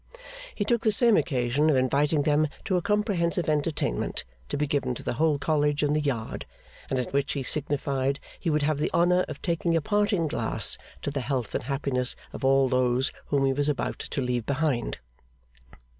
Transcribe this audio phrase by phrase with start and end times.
[0.55, 4.95] He took the same occasion of inviting them to a comprehensive entertainment, to be given
[4.95, 6.47] to the whole College in the yard,
[6.89, 10.75] and at which he signified he would have the honour of taking a parting glass
[11.03, 14.97] to the health and happiness of all those whom he was about to leave behind.